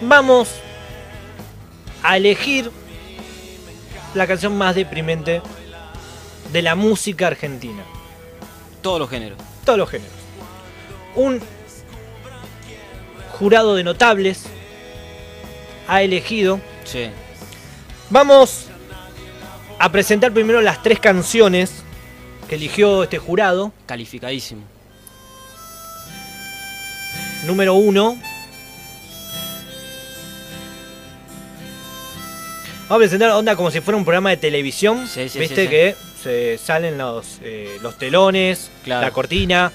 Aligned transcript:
vamos 0.00 0.48
a 2.02 2.16
elegir 2.16 2.70
la 4.14 4.26
canción 4.26 4.56
más 4.56 4.74
deprimente 4.74 5.42
de 6.52 6.62
la 6.62 6.74
música 6.74 7.26
argentina. 7.26 7.82
Todos 8.82 9.00
los 9.00 9.10
géneros. 9.10 9.38
Todos 9.64 9.78
los 9.78 9.90
géneros. 9.90 10.12
Un 11.14 11.40
jurado 13.32 13.74
de 13.74 13.84
notables 13.84 14.44
ha 15.86 16.02
elegido. 16.02 16.60
Sí. 16.84 17.10
Vamos 18.10 18.66
a 19.78 19.92
presentar 19.92 20.32
primero 20.32 20.60
las 20.60 20.82
tres 20.82 21.00
canciones 21.00 21.82
que 22.48 22.54
eligió 22.54 23.02
este 23.02 23.18
jurado. 23.18 23.72
Calificadísimo. 23.86 24.62
Número 27.44 27.74
uno. 27.74 28.18
Vamos 32.88 32.96
a 32.96 32.98
presentar 32.98 33.30
onda 33.32 33.54
como 33.54 33.70
si 33.70 33.80
fuera 33.80 33.98
un 33.98 34.04
programa 34.04 34.30
de 34.30 34.38
televisión. 34.38 35.06
Sí, 35.06 35.28
sí, 35.28 35.38
Viste 35.38 35.56
sí, 35.56 35.62
sí. 35.64 35.68
que 35.68 35.94
se 36.22 36.58
salen 36.58 36.96
los, 36.96 37.38
eh, 37.42 37.76
los 37.82 37.98
telones, 37.98 38.70
Claro. 38.82 39.02
la 39.02 39.10
cortina. 39.10 39.72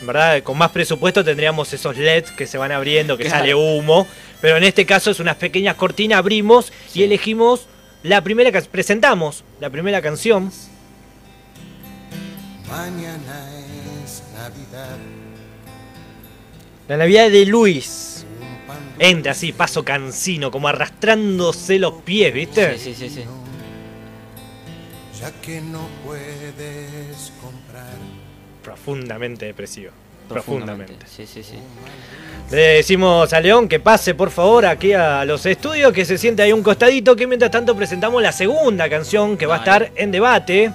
En 0.00 0.06
verdad, 0.06 0.42
con 0.42 0.58
más 0.58 0.70
presupuesto 0.70 1.24
tendríamos 1.24 1.72
esos 1.72 1.96
LEDs 1.96 2.30
que 2.32 2.46
se 2.46 2.58
van 2.58 2.72
abriendo, 2.72 3.16
que 3.16 3.24
Claro. 3.24 3.38
sale 3.38 3.54
humo. 3.54 4.06
Pero 4.42 4.56
en 4.58 4.64
este 4.64 4.84
caso 4.86 5.10
es 5.10 5.20
unas 5.20 5.36
pequeñas 5.36 5.74
cortinas, 5.76 6.18
abrimos 6.18 6.72
y 6.94 7.02
elegimos 7.02 7.66
la 8.02 8.22
primera 8.22 8.50
que 8.52 8.60
presentamos, 8.62 9.42
la 9.58 9.70
primera 9.70 10.00
canción. 10.02 10.50
Mañana 12.68 13.48
es 14.04 14.22
Navidad. 14.34 14.96
La 16.88 16.96
Navidad 16.98 17.30
de 17.30 17.46
Luis. 17.46 18.09
Entra 19.02 19.32
así, 19.32 19.52
paso 19.52 19.82
cansino, 19.82 20.50
como 20.50 20.68
arrastrándose 20.68 21.78
los 21.78 21.94
pies, 22.02 22.34
¿viste? 22.34 22.76
Sí, 22.76 22.92
sí, 22.94 23.08
sí, 23.08 23.08
sí. 23.08 23.24
ya 25.18 25.32
que 25.40 25.62
no 25.62 25.88
puedes 26.04 27.32
comprar. 27.40 27.94
Profundamente 28.62 29.46
depresivo. 29.46 29.92
Profundamente. 30.28 31.06
Sí, 31.06 31.26
sí, 31.26 31.42
sí. 31.42 31.56
Le 32.50 32.60
decimos 32.60 33.32
a 33.32 33.40
León 33.40 33.68
que 33.68 33.80
pase 33.80 34.14
por 34.14 34.30
favor 34.30 34.66
aquí 34.66 34.92
a 34.92 35.24
los 35.24 35.46
estudios, 35.46 35.94
que 35.94 36.04
se 36.04 36.18
siente 36.18 36.42
ahí 36.42 36.52
un 36.52 36.62
costadito, 36.62 37.16
que 37.16 37.26
mientras 37.26 37.50
tanto 37.50 37.74
presentamos 37.74 38.22
la 38.22 38.32
segunda 38.32 38.90
canción 38.90 39.38
que 39.38 39.46
va 39.46 39.54
a 39.54 39.58
estar 39.60 39.92
en 39.96 40.10
debate. 40.10 40.70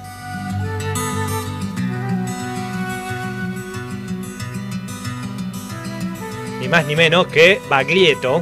Ni 6.65 6.69
más 6.69 6.87
ni 6.87 6.95
menos 6.95 7.27
que 7.27 7.61
Baglietto. 7.69 8.41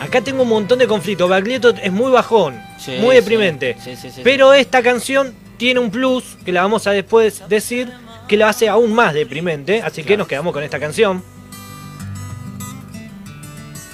Acá 0.00 0.20
tengo 0.20 0.42
un 0.42 0.48
montón 0.48 0.80
de 0.80 0.88
conflictos. 0.88 1.30
Baglietto 1.30 1.70
es 1.70 1.92
muy 1.92 2.10
bajón, 2.10 2.60
Sí, 2.76 2.96
muy 3.00 3.14
deprimente. 3.14 3.76
Sí, 3.78 3.94
sí, 3.94 4.10
sí. 4.10 4.22
Pero 4.24 4.52
esta 4.52 4.82
canción 4.82 5.32
tiene 5.58 5.78
un 5.78 5.92
plus 5.92 6.36
que 6.44 6.50
la 6.50 6.62
vamos 6.62 6.88
a 6.88 6.90
después 6.90 7.48
decir 7.48 7.92
que 8.26 8.36
la 8.36 8.48
hace 8.48 8.68
aún 8.68 8.92
más 8.92 9.14
deprimente. 9.14 9.80
Así 9.80 10.02
que 10.02 10.16
nos 10.16 10.26
quedamos 10.26 10.52
con 10.52 10.64
esta 10.64 10.80
canción. 10.80 11.22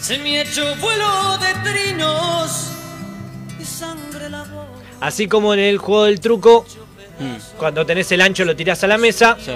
Se 0.00 0.16
me 0.16 0.38
ha 0.38 0.42
hecho 0.44 0.64
vuelo 0.76 1.36
de 1.36 1.70
trinos 1.70 2.70
y 3.60 3.64
sangre 3.66 4.30
la 4.30 4.44
voz. 4.44 4.66
Así 4.98 5.28
como 5.28 5.52
en 5.52 5.60
el 5.60 5.76
juego 5.76 6.04
del 6.04 6.20
truco, 6.20 6.64
Mm, 7.20 7.36
cuando 7.58 7.84
tenés 7.86 8.10
el 8.12 8.20
ancho 8.22 8.44
lo 8.44 8.56
tirás 8.56 8.82
a 8.82 8.86
la 8.86 8.98
mesa. 8.98 9.36
sí. 9.38 9.52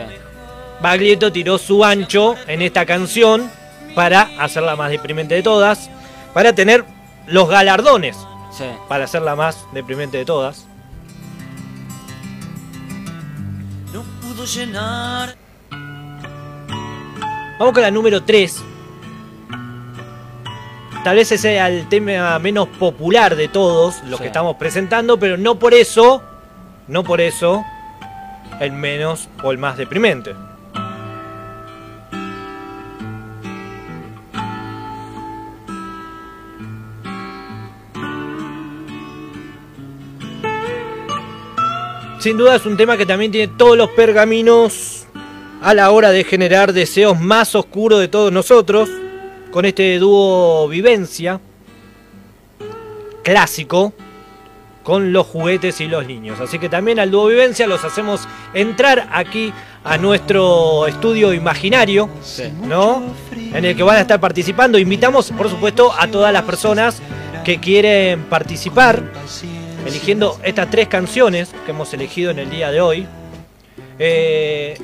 Baglietto 0.82 1.32
tiró 1.32 1.56
su 1.56 1.84
ancho 1.84 2.34
en 2.46 2.60
esta 2.60 2.84
canción 2.84 3.50
para 3.94 4.28
hacerla 4.38 4.76
más 4.76 4.90
deprimente 4.90 5.34
de 5.34 5.42
todas. 5.42 5.88
Para 6.34 6.52
tener 6.52 6.84
los 7.26 7.48
galardones 7.48 8.16
Sí. 8.50 8.64
para 8.88 9.04
hacerla 9.04 9.34
más 9.36 9.64
deprimente 9.72 10.18
de 10.18 10.24
todas. 10.24 10.66
No 13.92 14.02
pudo 14.20 14.44
llenar 14.44 15.36
Vamos 17.58 17.72
con 17.72 17.82
la 17.82 17.90
número 17.92 18.22
3. 18.24 18.62
Tal 21.04 21.16
vez 21.16 21.30
ese 21.30 21.38
sea 21.38 21.68
el 21.68 21.88
tema 21.88 22.36
menos 22.40 22.66
popular 22.68 23.36
de 23.36 23.46
todos 23.48 24.02
los 24.04 24.18
Sí. 24.18 24.22
que 24.22 24.26
estamos 24.26 24.56
presentando, 24.56 25.18
pero 25.18 25.36
no 25.36 25.56
por 25.58 25.72
eso, 25.72 26.20
no 26.88 27.04
por 27.04 27.20
eso, 27.20 27.64
el 28.60 28.72
menos 28.72 29.28
o 29.42 29.50
el 29.50 29.58
más 29.58 29.76
deprimente. 29.76 30.34
Sin 42.24 42.38
duda 42.38 42.56
es 42.56 42.64
un 42.64 42.78
tema 42.78 42.96
que 42.96 43.04
también 43.04 43.30
tiene 43.30 43.52
todos 43.58 43.76
los 43.76 43.90
pergaminos 43.90 45.04
a 45.60 45.74
la 45.74 45.90
hora 45.90 46.10
de 46.10 46.24
generar 46.24 46.72
deseos 46.72 47.20
más 47.20 47.54
oscuros 47.54 48.00
de 48.00 48.08
todos 48.08 48.32
nosotros, 48.32 48.88
con 49.50 49.66
este 49.66 49.98
dúo 49.98 50.66
Vivencia, 50.68 51.38
clásico, 53.22 53.92
con 54.84 55.12
los 55.12 55.26
juguetes 55.26 55.80
y 55.80 55.88
los 55.88 56.06
niños. 56.06 56.38
Así 56.40 56.58
que 56.60 56.68
también 56.68 57.00
al 57.00 57.10
dúo 57.10 57.26
Vivencia 57.26 57.66
los 57.66 57.84
hacemos 57.84 58.28
entrar 58.52 59.08
aquí 59.12 59.52
a 59.82 59.98
nuestro 59.98 60.86
estudio 60.86 61.32
imaginario, 61.32 62.08
Sí. 62.22 62.44
¿no? 62.68 63.02
En 63.32 63.64
el 63.64 63.74
que 63.76 63.82
van 63.82 63.96
a 63.96 64.00
estar 64.02 64.20
participando. 64.20 64.78
Invitamos, 64.78 65.30
por 65.32 65.48
supuesto, 65.50 65.92
a 65.98 66.06
todas 66.06 66.32
las 66.32 66.42
personas 66.42 67.00
que 67.44 67.58
quieren 67.58 68.24
participar, 68.24 69.02
eligiendo 69.86 70.38
estas 70.44 70.70
tres 70.70 70.86
canciones 70.88 71.52
que 71.64 71.72
hemos 71.72 71.92
elegido 71.94 72.30
en 72.30 72.38
el 72.38 72.50
día 72.50 72.70
de 72.70 72.80
hoy. 72.80 73.06
Eh, 73.98 74.78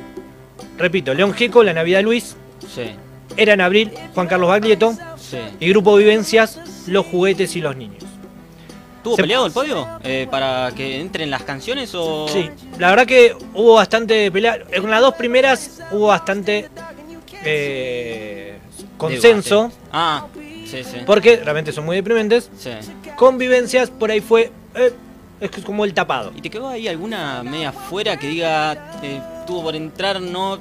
repito, 0.78 1.12
León 1.14 1.32
Gieco, 1.34 1.62
La 1.62 1.72
Navidad 1.72 2.02
Luis, 2.02 2.36
Sí. 2.74 2.90
Era 3.36 3.54
en 3.54 3.60
Abril, 3.60 3.90
Juan 4.14 4.26
Carlos 4.26 4.48
Baglietto 4.48 4.92
Sí. 5.16 5.38
y 5.60 5.68
Grupo 5.70 5.94
Vivencias, 5.96 6.58
Los 6.86 7.06
Juguetes 7.06 7.54
y 7.56 7.60
los 7.60 7.76
Niños. 7.76 8.04
¿Tuvo 9.02 9.16
Se- 9.16 9.22
peleado 9.22 9.46
el 9.46 9.52
podio? 9.52 9.86
Eh, 10.04 10.26
¿Para 10.30 10.70
que 10.76 11.00
entren 11.00 11.30
las 11.30 11.42
canciones 11.42 11.94
o...? 11.94 12.26
Sí, 12.28 12.50
la 12.78 12.90
verdad 12.90 13.06
que 13.06 13.34
hubo 13.54 13.74
bastante 13.74 14.30
pelea. 14.30 14.58
En 14.70 14.90
las 14.90 15.00
dos 15.00 15.14
primeras 15.14 15.80
hubo 15.90 16.08
bastante 16.08 16.68
eh, 17.44 18.58
consenso, 18.96 19.62
Debate. 19.64 19.76
Ah, 19.92 20.26
sí, 20.66 20.84
sí. 20.84 20.98
porque 21.06 21.36
realmente 21.36 21.72
son 21.72 21.84
muy 21.86 21.96
deprimentes. 21.96 22.50
Sí. 22.58 22.70
Con 23.16 23.38
Vivencias, 23.38 23.90
por 23.90 24.10
ahí 24.10 24.20
fue. 24.20 24.52
eh, 24.74 24.92
es 25.40 25.50
que 25.50 25.60
es 25.60 25.66
como 25.66 25.84
el 25.86 25.94
tapado. 25.94 26.32
¿Y 26.36 26.42
te 26.42 26.50
quedó 26.50 26.68
ahí 26.68 26.86
alguna 26.86 27.42
media 27.42 27.70
afuera 27.70 28.18
que 28.18 28.26
diga 28.28 28.98
eh, 29.02 29.20
tuvo 29.46 29.62
por 29.64 29.76
entrar, 29.76 30.20
no? 30.20 30.58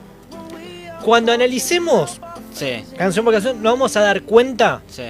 Cuando 1.03 1.31
analicemos 1.31 2.19
Sí, 2.53 2.83
canción 2.97 3.23
por 3.23 3.33
canción, 3.33 3.61
nos 3.61 3.73
vamos 3.73 3.95
a 3.95 4.01
dar 4.01 4.21
cuenta 4.23 4.81
sí, 4.87 5.03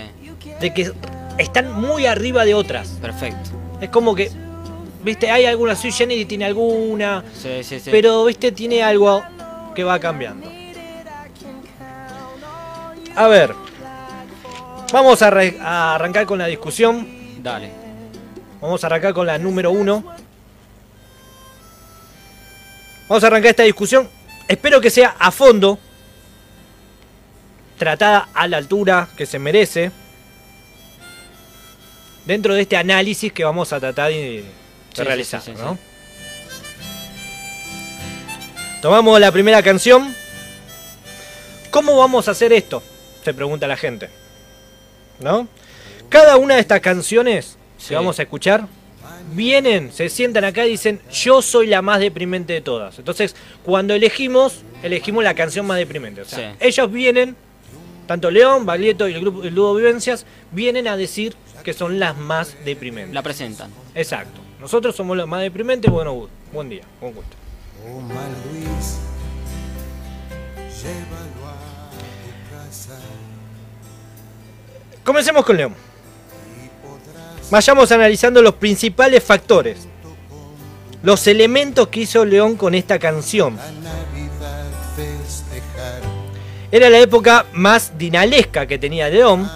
de 0.60 0.74
que 0.74 0.92
están 1.40 1.74
muy 1.74 2.06
arriba 2.06 2.46
de 2.46 2.54
otras. 2.54 2.90
perfecto. 3.02 3.52
Es 3.82 3.90
como 3.90 4.14
que, 4.14 4.30
viste, 5.04 5.32
hay 5.32 5.46
alguna, 5.46 5.76
Sui 5.76 5.92
Generis 5.92 6.28
tiene 6.28 6.46
alguna, 6.46 7.24
Sí, 7.34 7.64
sí, 7.64 7.80
sí. 7.80 7.90
pero 7.90 8.26
viste, 8.26 8.52
tiene 8.52 8.84
algo 8.84 9.24
que 9.74 9.84
va 9.84 10.00
cambiando. 10.00 10.52
A 13.16 13.28
ver, 13.28 13.54
vamos 14.92 15.22
a, 15.22 15.28
arrancar 15.96 16.26
con 16.26 16.38
la 16.38 16.48
discusión. 16.48 17.42
Dale. 17.42 17.72
Vamos 18.62 18.84
a 18.84 18.88
arrancar 18.88 19.14
con 19.14 19.26
la 19.26 19.38
número 19.38 19.72
uno. 19.72 20.04
Vamos 23.08 23.24
a 23.24 23.28
arrancar 23.28 23.52
esta 23.52 23.64
discusión. 23.64 24.10
Espero 24.48 24.82
que 24.82 24.90
sea 24.90 25.16
a 25.18 25.32
fondo. 25.32 25.80
Tratada 27.78 28.30
a 28.34 28.48
la 28.48 28.58
altura 28.58 29.08
que 29.16 29.26
se 29.26 29.40
merece. 29.40 29.92
Dentro 32.26 32.54
de 32.54 32.62
este 32.62 32.78
análisis 32.78 33.32
que 33.34 33.44
vamos 33.44 33.74
a 33.74 33.80
tratar 33.80 34.12
de, 34.12 34.44
sí, 34.94 35.04
realizar. 35.04 35.42
sí, 35.42 35.52
sí, 35.56 35.62
¿no? 35.62 35.78
Tomamos 38.82 39.20
la 39.20 39.32
primera 39.32 39.62
canción. 39.62 40.16
¿Cómo 41.72 41.98
vamos 41.98 42.28
a 42.28 42.32
hacer 42.32 42.54
esto? 42.54 42.82
Se 43.24 43.34
pregunta 43.34 43.68
la 43.68 43.78
gente. 43.78 44.10
¿No? 45.20 45.48
Cada 46.08 46.38
una 46.38 46.56
de 46.56 46.62
estas 46.62 46.80
canciones 46.80 47.58
que 47.88 47.96
vamos 47.96 48.20
a 48.20 48.24
escuchar 48.24 48.68
vienen, 49.34 49.92
se 49.92 50.10
sientan 50.10 50.44
acá 50.44 50.66
y 50.66 50.72
dicen, 50.72 51.02
yo 51.12 51.42
soy 51.42 51.68
la 51.68 51.82
más 51.82 52.00
deprimente 52.00 52.54
de 52.54 52.62
todas. 52.62 52.98
Entonces, 53.00 53.36
cuando 53.64 53.94
elegimos, 53.94 54.62
elegimos 54.82 55.24
la 55.24 55.34
canción 55.34 55.66
más 55.68 55.78
deprimente. 55.78 56.22
O 56.22 56.26
sea, 56.26 56.56
ellos 56.60 56.92
vienen, 56.92 57.36
tanto 58.10 58.32
León, 58.32 58.66
Baglietto 58.66 59.08
y 59.08 59.14
el 59.14 59.22
grupo 59.22 59.44
el 59.44 59.54
dúo 59.54 59.76
Vivencias, 59.76 60.26
vienen 60.52 60.88
a 60.88 60.98
decir 60.98 61.36
que 61.64 61.74
son 61.74 62.00
las 62.00 62.18
más 62.18 62.56
deprimentes. 62.66 63.14
La 63.14 63.22
presentan. 63.22 63.70
Exacto. 63.94 64.42
Nosotros 64.60 64.96
somos 64.96 65.16
los 65.16 65.28
más 65.28 65.42
deprimentes. 65.42 65.92
Bueno, 65.92 66.16
bu- 66.16 66.28
buen 66.52 66.70
día, 66.70 66.82
buen 67.00 67.14
gusto. 67.14 67.38
Oh, 67.86 68.02
Comencemos 75.04 75.46
con 75.46 75.56
León. 75.58 75.76
Vayamos 77.52 77.92
analizando 77.92 78.42
los 78.42 78.56
principales 78.56 79.24
factores, 79.24 79.88
los 81.04 81.28
elementos 81.28 81.90
que 81.90 82.00
hizo 82.02 82.26
León 82.26 82.56
con 82.56 82.74
esta 82.74 82.98
canción. 82.98 83.60
Era 86.72 86.90
la 86.90 87.00
época 87.00 87.46
más 87.54 87.98
dinalesca 87.98 88.68
que 88.68 88.78
tenía 88.78 89.10
León. 89.10 89.50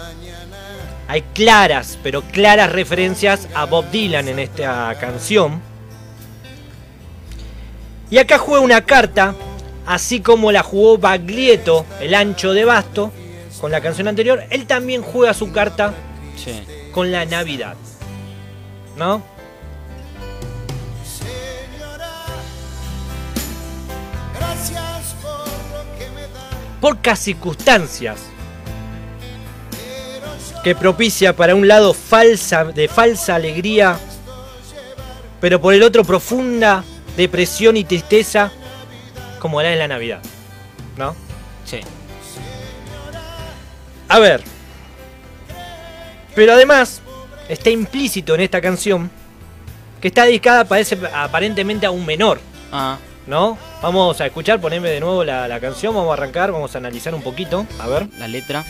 Hay 1.08 1.22
claras, 1.34 2.00
pero 2.02 2.22
claras 2.22 2.72
referencias 2.72 3.48
a 3.54 3.66
Bob 3.66 3.90
Dylan 3.92 4.28
en 4.30 4.40
esta 4.40 4.96
canción. 5.00 5.62
Y 8.10 8.18
acá 8.18 8.38
juega 8.38 8.64
una 8.64 8.82
carta, 8.86 9.36
así 9.86 10.22
como 10.22 10.52
la 10.52 10.64
jugó 10.64 10.98
Baglietto, 10.98 11.86
el 12.00 12.14
ancho 12.16 12.54
de 12.54 12.66
basto, 12.66 13.12
con 13.60 13.72
la 13.72 13.82
canción 13.82 14.08
anterior. 14.08 14.44
Él 14.50 14.66
también 14.66 15.02
juega 15.04 15.34
su 15.34 15.52
carta 15.52 15.94
Sí. 16.36 16.64
con 16.92 17.12
la 17.12 17.26
Navidad. 17.26 17.76
¿No? 18.98 19.24
Pocas 26.84 27.18
circunstancias 27.18 28.20
que 30.66 30.76
propicia 30.76 31.34
para 31.34 31.56
un 31.56 31.66
lado 31.66 31.94
falsa, 31.94 32.66
de 32.66 32.90
falsa 32.90 33.36
alegría, 33.36 33.98
pero 35.40 35.62
por 35.62 35.74
el 35.74 35.82
otro 35.82 36.04
profunda 36.04 36.84
depresión 37.16 37.78
y 37.78 37.86
tristeza, 37.86 38.52
como 39.40 39.62
la 39.62 39.72
en 39.72 39.80
la 39.80 39.88
Navidad. 39.88 40.20
¿No? 40.98 41.16
Sí. 41.64 41.80
A 44.10 44.20
ver. 44.20 44.44
Pero 46.36 46.52
además, 46.52 47.02
está 47.48 47.70
implícito 47.70 48.36
en 48.36 48.42
esta 48.42 48.60
canción 48.60 49.10
que 50.02 50.10
está 50.10 50.26
dedicada 50.26 50.66
parece, 50.66 51.00
aparentemente 51.14 51.86
a 51.86 51.92
un 51.92 52.06
menor. 52.06 52.42
Ah, 52.74 52.98
¿No? 53.26 53.58
Vamos 53.84 54.22
a 54.22 54.28
escuchar, 54.28 54.62
poneme 54.62 54.90
de 54.90 55.02
nuevo 55.02 55.26
la, 55.26 55.46
la 55.46 55.60
canción, 55.60 55.94
vamos 55.94 56.12
a 56.12 56.14
arrancar, 56.14 56.54
vamos 56.54 56.74
a 56.74 56.78
analizar 56.78 57.14
un 57.14 57.22
poquito. 57.22 57.68
A 57.80 57.88
ver. 57.90 58.08
la 58.18 58.30
letra. 58.30 58.64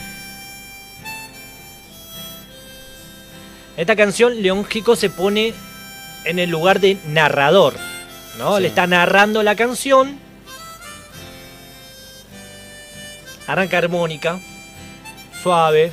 Esta 3.78 3.96
canción, 3.96 4.42
León 4.42 4.66
Gico 4.66 4.96
se 4.96 5.12
pone 5.12 5.54
en 6.26 6.40
el 6.40 6.50
lugar 6.50 6.80
de 6.80 6.98
narrador. 7.06 7.76
¿No? 8.40 8.56
Sí. 8.56 8.64
Le 8.64 8.70
está 8.70 8.88
narrando 8.88 9.44
la 9.44 9.56
canción. 9.56 10.18
Arranca 13.46 13.78
armónica. 13.78 14.40
Suave. 15.44 15.92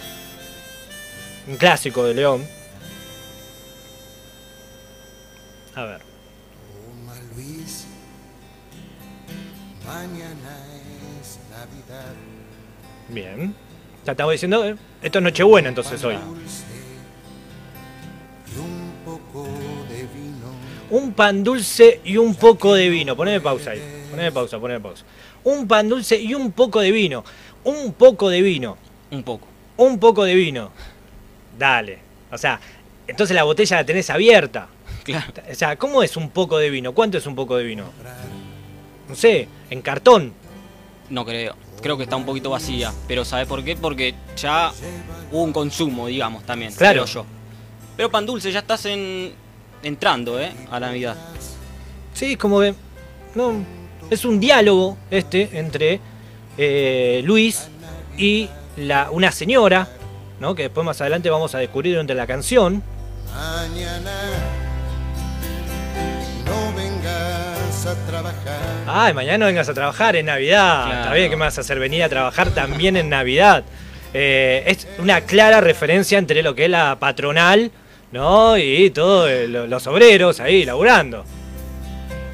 Un 1.46 1.58
clásico 1.58 2.04
de 2.04 2.14
León. 2.14 2.48
A 5.74 5.84
ver. 5.84 6.09
Bien. 13.08 13.54
Ya 14.04 14.12
estamos 14.12 14.32
diciendo, 14.32 14.64
eh, 14.64 14.76
esto 15.02 15.18
es 15.18 15.24
Nochebuena 15.24 15.68
entonces 15.68 16.02
hoy. 16.04 16.16
Un 20.90 21.12
pan 21.12 21.44
dulce 21.44 22.00
y 22.04 22.16
un 22.16 22.34
poco 22.34 22.74
de 22.74 22.88
vino. 22.88 23.16
Poneme 23.16 23.40
pausa 23.40 23.72
ahí. 23.72 23.82
Poneme 24.10 24.32
pausa, 24.32 24.58
poneme 24.58 24.80
pausa. 24.80 25.04
Un 25.44 25.68
pan 25.68 25.88
dulce 25.88 26.18
y 26.18 26.34
un 26.34 26.52
poco 26.52 26.80
de 26.80 26.90
vino. 26.90 27.24
Un 27.64 27.92
poco 27.92 28.28
de 28.28 28.42
vino. 28.42 28.76
Un 29.10 29.22
poco. 29.22 29.46
Un 29.76 29.98
poco 29.98 30.24
de 30.24 30.34
vino. 30.34 30.72
Dale. 31.58 31.98
O 32.32 32.38
sea, 32.38 32.60
entonces 33.06 33.34
la 33.34 33.44
botella 33.44 33.76
la 33.76 33.84
tenés 33.84 34.10
abierta. 34.10 34.68
Claro. 35.04 35.32
O 35.50 35.54
sea, 35.54 35.76
¿cómo 35.76 36.02
es 36.02 36.16
un 36.16 36.30
poco 36.30 36.58
de 36.58 36.70
vino? 36.70 36.92
¿Cuánto 36.92 37.18
es 37.18 37.26
un 37.26 37.34
poco 37.34 37.56
de 37.56 37.64
vino? 37.64 37.84
No 39.08 39.14
sé, 39.14 39.48
en 39.70 39.82
cartón. 39.82 40.32
No 41.08 41.24
creo. 41.24 41.56
Creo 41.82 41.96
que 41.96 42.04
está 42.04 42.16
un 42.16 42.24
poquito 42.24 42.50
vacía. 42.50 42.92
Pero 43.08 43.24
¿sabes 43.24 43.46
por 43.46 43.64
qué? 43.64 43.76
Porque 43.76 44.14
ya 44.36 44.72
hubo 45.32 45.42
un 45.42 45.52
consumo, 45.52 46.06
digamos, 46.06 46.44
también. 46.44 46.72
Claro. 46.72 47.04
creo 47.04 47.14
yo. 47.14 47.26
Pero 47.96 48.10
pan 48.10 48.26
dulce, 48.26 48.52
ya 48.52 48.60
estás 48.60 48.86
en, 48.86 49.32
entrando, 49.82 50.40
¿eh? 50.40 50.52
A 50.70 50.80
la 50.80 50.88
Navidad. 50.88 51.16
Sí, 52.14 52.36
como 52.36 52.60
que. 52.60 52.74
No, 53.34 53.64
es 54.10 54.24
un 54.24 54.40
diálogo 54.40 54.98
este 55.10 55.48
entre 55.58 56.00
eh, 56.58 57.22
Luis 57.24 57.68
y 58.18 58.48
la, 58.76 59.10
una 59.10 59.32
señora, 59.32 59.88
¿no? 60.40 60.54
Que 60.54 60.64
después 60.64 60.84
más 60.84 61.00
adelante 61.00 61.30
vamos 61.30 61.54
a 61.54 61.58
descubrir 61.58 61.92
durante 61.94 62.14
la 62.14 62.26
canción. 62.26 62.82
Mañana 63.32 64.59
vengas 67.80 67.86
a 67.86 68.06
trabajar. 68.06 68.60
Ay, 68.86 69.14
mañana 69.14 69.38
no 69.38 69.46
vengas 69.46 69.68
a 69.68 69.74
trabajar 69.74 70.16
en 70.16 70.26
Navidad. 70.26 70.84
Claro. 70.86 71.00
Está 71.00 71.14
bien 71.14 71.30
que 71.30 71.36
me 71.36 71.44
vas 71.44 71.58
a 71.58 71.60
hacer 71.60 71.78
venir 71.78 72.02
a 72.02 72.08
trabajar 72.08 72.50
también 72.50 72.96
en 72.96 73.08
Navidad. 73.08 73.64
Eh, 74.12 74.64
es 74.66 74.86
una 74.98 75.20
clara 75.22 75.60
referencia 75.60 76.18
entre 76.18 76.42
lo 76.42 76.54
que 76.54 76.64
es 76.64 76.70
la 76.70 76.98
patronal, 76.98 77.70
¿no? 78.12 78.58
Y 78.58 78.90
todos 78.90 79.30
los 79.48 79.86
obreros 79.86 80.40
ahí 80.40 80.64
laburando. 80.64 81.24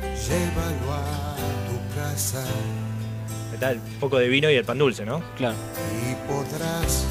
Llévalo 0.02 0.92
a 0.92 1.36
tu 1.68 2.00
casa 2.00 2.44
Está 3.52 3.70
el 3.70 3.78
poco 4.00 4.18
de 4.18 4.28
vino 4.28 4.50
y 4.50 4.54
el 4.54 4.64
pan 4.64 4.78
dulce, 4.78 5.04
¿no? 5.04 5.22
Claro. 5.36 5.54
y 6.02 6.14
podrás, 6.28 7.06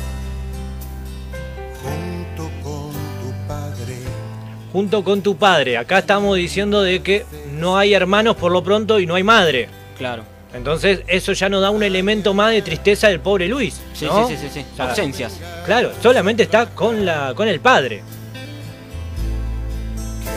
Junto 4.76 5.06
con 5.06 5.22
tu 5.22 5.38
padre. 5.38 5.78
Acá 5.78 6.00
estamos 6.00 6.36
diciendo 6.36 6.82
de 6.82 7.02
que 7.02 7.26
no 7.54 7.78
hay 7.78 7.94
hermanos 7.94 8.36
por 8.36 8.52
lo 8.52 8.62
pronto 8.62 9.00
y 9.00 9.06
no 9.06 9.16
hay 9.16 9.24
madre. 9.24 9.70
Claro. 9.98 10.24
Entonces 10.54 11.00
eso 11.08 11.32
ya 11.32 11.48
nos 11.48 11.62
da 11.62 11.70
un 11.70 11.82
elemento 11.82 12.34
más 12.34 12.52
de 12.52 12.62
tristeza 12.62 13.08
del 13.08 13.22
pobre 13.22 13.48
Luis. 13.48 13.80
Sí, 13.94 14.04
¿no? 14.04 14.28
sí, 14.28 14.36
sí, 14.36 14.50
sí, 14.50 14.50
sí. 14.56 14.66
O 14.74 14.76
sea, 14.76 14.90
Ausencias. 14.90 15.40
Claro, 15.66 15.94
solamente 16.04 16.44
está 16.44 16.66
con, 16.66 17.06
la, 17.06 17.34
con 17.34 17.48
el 17.48 17.62
padre. 17.62 18.04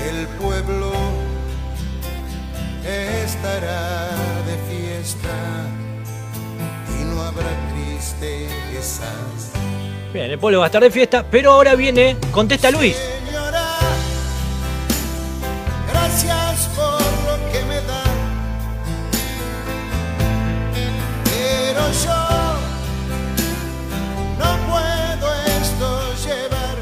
el 0.08 0.26
pueblo 0.40 0.92
estará 3.24 4.08
de 4.46 4.56
fiesta 4.70 5.34
y 6.96 7.04
no 7.06 7.24
habrá 7.24 7.50
tristezas. 7.74 9.50
Bien, 10.12 10.30
el 10.30 10.38
pueblo 10.38 10.60
va 10.60 10.66
a 10.66 10.68
estar 10.68 10.80
de 10.80 10.92
fiesta, 10.92 11.24
pero 11.28 11.54
ahora 11.54 11.74
viene, 11.74 12.16
contesta 12.30 12.70
Luis. 12.70 13.17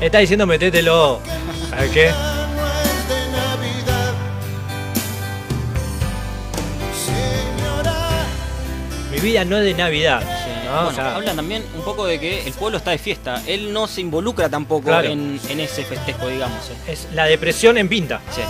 Está 0.07 0.19
diciendo 0.19 0.47
metételo. 0.47 1.21
¿Sabes 1.69 1.91
qué? 1.91 2.07
Ya 2.07 2.47
no 2.55 2.67
es 2.71 3.09
de 3.09 3.33
Navidad. 3.33 4.15
Señora, 7.05 8.27
Mi 9.11 9.19
vida 9.19 9.45
no 9.45 9.57
es 9.59 9.65
de 9.65 9.75
Navidad. 9.75 10.21
¿no? 10.65 10.73
O 10.81 10.85
Bueno, 10.85 10.93
sea, 10.97 11.17
hablan 11.17 11.35
también 11.35 11.65
un 11.77 11.83
poco 11.83 12.07
de 12.07 12.21
que 12.21 12.47
el 12.47 12.53
pueblo 12.53 12.79
está 12.79 12.93
de 12.93 12.99
fiesta. 12.99 13.43
Él 13.49 13.73
no 13.73 13.89
se 13.89 14.01
involucra 14.01 14.49
tampoco 14.49 14.85
Claro. 14.91 15.09
en, 15.09 15.41
en 15.49 15.59
ese 15.61 15.83
festejo, 15.85 16.29
digamos. 16.29 16.59
¿eh? 16.87 16.93
es 16.93 17.09
la 17.13 17.25
depresión 17.25 17.77
en 17.77 17.89
pinta. 17.89 18.21
Sí. 18.33 18.43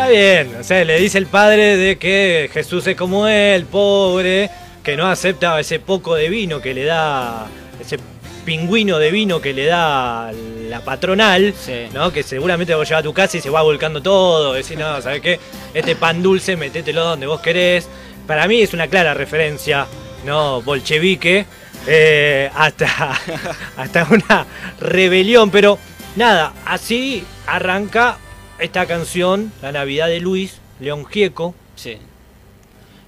Está 0.00 0.12
bien, 0.12 0.56
o 0.58 0.64
sea, 0.64 0.82
le 0.82 0.98
dice 0.98 1.18
el 1.18 1.26
padre 1.26 1.76
de 1.76 1.98
que 1.98 2.48
Jesús 2.54 2.86
es 2.86 2.96
como 2.96 3.28
él, 3.28 3.66
pobre, 3.66 4.48
que 4.82 4.96
no 4.96 5.06
acepta 5.06 5.60
ese 5.60 5.78
poco 5.78 6.14
de 6.14 6.30
vino 6.30 6.62
que 6.62 6.72
le 6.72 6.86
da, 6.86 7.46
ese 7.78 7.98
pingüino 8.46 8.98
de 8.98 9.10
vino 9.10 9.42
que 9.42 9.52
le 9.52 9.66
da 9.66 10.32
la 10.32 10.80
patronal, 10.80 11.52
Sí. 11.54 11.88
¿no? 11.92 12.10
Que 12.14 12.22
seguramente 12.22 12.74
vos 12.74 12.88
llevas 12.88 13.00
a 13.00 13.04
tu 13.04 13.12
casa 13.12 13.36
y 13.36 13.42
se 13.42 13.50
va 13.50 13.60
volcando 13.60 14.00
todo, 14.00 14.54
decir, 14.54 14.78
no, 14.78 15.02
¿sabes 15.02 15.20
qué? 15.20 15.38
Este 15.74 15.94
pan 15.96 16.22
dulce, 16.22 16.56
metételo 16.56 17.04
donde 17.04 17.26
vos 17.26 17.42
querés. 17.42 17.86
Para 18.26 18.48
mí 18.48 18.62
es 18.62 18.72
una 18.72 18.88
clara 18.88 19.12
referencia, 19.12 19.86
¿no? 20.24 20.62
Bolchevique 20.62 21.44
eh, 21.86 22.50
hasta, 22.54 23.18
hasta 23.76 24.06
una 24.10 24.46
rebelión. 24.80 25.50
Pero 25.50 25.78
nada, 26.16 26.54
así 26.64 27.22
arranca 27.46 28.16
esta 28.60 28.86
canción, 28.86 29.52
La 29.62 29.72
Navidad 29.72 30.08
de 30.08 30.20
Luis, 30.20 30.58
León 30.80 31.04
Gieco. 31.06 31.54
Sí. 31.76 31.98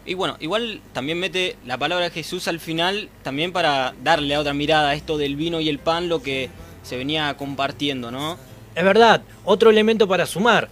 Y 0.04 0.14
bueno, 0.14 0.36
igual 0.40 0.80
también 0.92 1.18
mete 1.20 1.56
la 1.64 1.78
palabra 1.78 2.06
de 2.06 2.10
Jesús 2.10 2.48
al 2.48 2.58
final, 2.58 3.08
también 3.22 3.52
para 3.52 3.94
darle 4.02 4.34
a 4.34 4.40
otra 4.40 4.52
mirada 4.54 4.90
a 4.90 4.94
esto 4.94 5.16
del 5.16 5.36
vino 5.36 5.60
y 5.60 5.68
el 5.68 5.78
pan, 5.78 6.08
lo 6.08 6.22
que 6.22 6.50
se 6.82 6.96
venía 6.96 7.34
compartiendo, 7.36 8.10
¿no? 8.10 8.36
Es 8.74 8.84
verdad, 8.84 9.22
otro 9.44 9.70
elemento 9.70 10.08
para 10.08 10.26
sumar. 10.26 10.68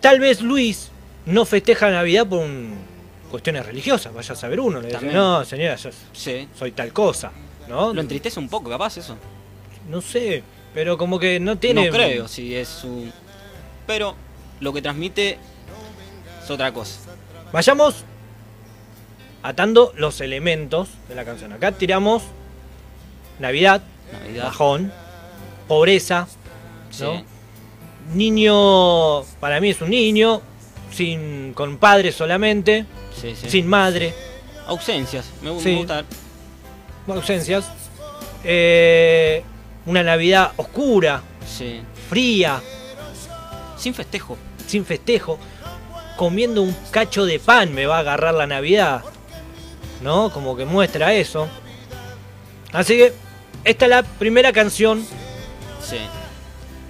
Tal 0.00 0.20
vez 0.20 0.40
Luis 0.42 0.90
no 1.26 1.44
festeja 1.44 1.90
Navidad 1.90 2.26
por 2.26 2.40
un- 2.40 2.74
cuestiones 3.30 3.66
religiosas, 3.66 4.14
vaya 4.14 4.32
a 4.34 4.36
saber 4.36 4.60
uno. 4.60 4.80
Le 4.80 4.88
dice, 4.88 5.06
no, 5.06 5.44
señora, 5.44 5.74
yo 5.76 5.90
Sí. 6.12 6.46
soy 6.56 6.70
tal 6.72 6.92
cosa. 6.92 7.32
¿no? 7.68 7.94
Lo 7.94 8.00
entristece 8.02 8.38
un 8.38 8.48
poco, 8.50 8.68
capaz, 8.70 8.98
eso. 8.98 9.16
No 9.88 10.00
sé, 10.02 10.42
pero 10.74 10.98
como 10.98 11.18
que 11.18 11.40
no 11.40 11.56
tiene... 11.56 11.86
No 11.86 11.92
creo 11.92 12.28
si 12.28 12.54
es 12.54 12.68
su... 12.68 13.10
Pero 13.86 14.14
lo 14.60 14.72
que 14.72 14.82
transmite 14.82 15.38
es 16.42 16.50
otra 16.50 16.72
cosa. 16.72 16.98
Vayamos 17.52 18.04
atando 19.42 19.92
los 19.96 20.20
elementos 20.20 20.88
de 21.08 21.14
la 21.14 21.24
canción. 21.24 21.52
Acá 21.52 21.72
tiramos 21.72 22.22
Navidad, 23.38 23.82
Navidad. 24.12 24.44
bajón, 24.44 24.92
pobreza, 25.68 26.26
Sí. 26.90 27.02
¿no? 27.04 27.24
niño, 28.14 29.22
para 29.40 29.60
mí 29.60 29.70
es 29.70 29.80
un 29.80 29.90
niño, 29.90 30.40
sin, 30.92 31.52
con 31.54 31.78
padre 31.78 32.12
solamente, 32.12 32.86
Sí, 33.20 33.34
sí. 33.34 33.48
sin 33.50 33.66
madre, 33.66 34.14
Ausencias. 34.66 35.26
Me, 35.42 35.58
Sí. 35.60 35.70
me 35.70 35.76
gusta. 35.78 36.04
ausencias. 37.08 37.66
Eh, 38.44 39.42
una 39.86 40.02
Navidad 40.02 40.52
oscura, 40.56 41.22
Sí. 41.46 41.80
fría, 42.08 42.60
Sin 43.76 43.94
festejo. 43.94 44.36
sin 44.66 44.84
festejo, 44.84 45.38
comiendo 46.16 46.62
un 46.62 46.74
cacho 46.90 47.26
de 47.26 47.38
pan 47.38 47.74
me 47.74 47.86
va 47.86 47.96
a 47.96 48.00
agarrar 48.00 48.34
la 48.34 48.46
Navidad. 48.46 49.02
¿No? 50.02 50.30
Como 50.30 50.56
que 50.56 50.64
muestra 50.64 51.12
eso. 51.14 51.48
Así 52.72 52.96
que 52.96 53.12
esta 53.64 53.84
es 53.86 53.90
la 53.90 54.02
primera 54.02 54.52
canción 54.52 55.04
Sí. 55.82 55.98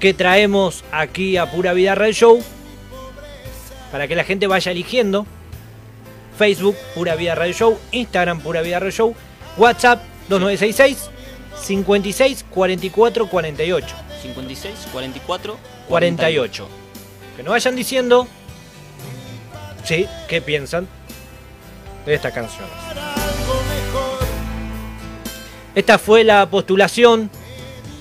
que 0.00 0.14
traemos 0.14 0.84
aquí 0.92 1.36
a 1.36 1.50
Pura 1.50 1.72
Vida 1.72 1.94
Radio 1.94 2.12
Show. 2.12 2.42
Para 3.92 4.08
que 4.08 4.16
la 4.16 4.24
gente 4.24 4.46
vaya 4.46 4.72
eligiendo. 4.72 5.26
Facebook, 6.36 6.76
Pura 6.94 7.14
Vida 7.14 7.34
Radio 7.36 7.52
Show. 7.52 7.78
Instagram, 7.92 8.40
Pura 8.40 8.60
Vida 8.62 8.80
Radio 8.80 8.90
Show. 8.92 9.14
WhatsApp, 9.56 10.02
2966 10.28 11.10
56 11.64 12.44
44 12.50 13.28
48. 13.28 13.96
56, 14.22 14.88
44, 14.92 15.58
48. 15.88 16.68
Que 17.36 17.42
nos 17.42 17.50
vayan 17.52 17.76
diciendo, 17.76 18.28
sí, 19.84 20.06
qué 20.28 20.40
piensan 20.40 20.86
de 22.06 22.14
esta 22.14 22.30
canción. 22.30 22.66
Esta 25.74 25.98
fue 25.98 26.22
la 26.22 26.48
postulación 26.48 27.30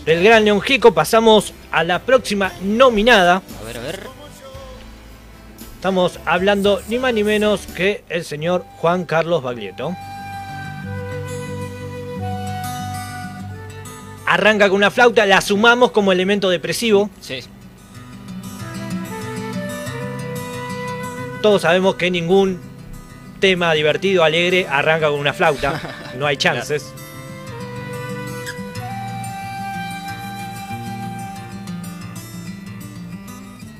del 0.05 0.23
Gran 0.23 0.45
León 0.45 0.61
Gico. 0.61 0.93
Pasamos 0.93 1.53
a 1.71 1.83
la 1.83 1.99
próxima 1.99 2.51
nominada. 2.61 3.41
A 3.61 3.65
ver, 3.65 3.77
a 3.77 3.81
ver. 3.81 4.07
Estamos 5.75 6.19
hablando 6.25 6.81
ni 6.87 6.99
más 6.99 7.13
ni 7.13 7.23
menos 7.23 7.65
que 7.65 8.03
el 8.09 8.23
señor 8.23 8.63
Juan 8.77 9.05
Carlos 9.05 9.41
Baglietto. 9.41 9.95
Arranca 14.33 14.67
con 14.67 14.77
una 14.77 14.89
flauta, 14.89 15.27
la 15.27 15.41
sumamos 15.41 15.91
como 15.91 16.11
elemento 16.11 16.49
depresivo. 16.49 17.07
Sí. 17.21 17.41
Todos 21.43 21.61
sabemos 21.61 21.97
que 21.97 22.09
ningún 22.09 22.59
tema 23.39 23.73
divertido, 23.73 24.23
alegre, 24.23 24.65
arranca 24.67 25.09
con 25.09 25.19
una 25.19 25.33
flauta. 25.33 25.79
No 26.17 26.25
hay 26.25 26.37
chances. 26.37 26.91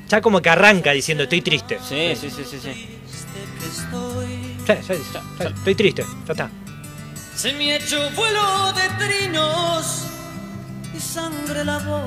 Ya 0.08 0.22
como 0.22 0.40
que 0.40 0.50
arranca 0.50 0.92
diciendo 0.92 1.24
estoy 1.24 1.42
triste. 1.42 1.80
Sí, 1.88 2.16
sí, 2.16 2.30
sí, 2.30 2.44
sí, 2.46 2.60
sí. 2.60 3.00
Estoy. 3.68 4.56
Ya, 4.68 4.80
ya, 4.82 4.94
ya, 4.94 5.22
ya, 5.40 5.50
estoy 5.50 5.74
triste, 5.74 6.06
ya 6.28 6.32
está. 6.32 6.50
Se 7.36 7.54
me 7.54 7.72
ha 7.72 7.78
hecho 7.78 7.98
vuelo 8.12 8.72
de 8.74 9.06
trinos 9.08 10.13
sangre 11.04 11.64
la 11.66 11.78
voz. 11.80 12.04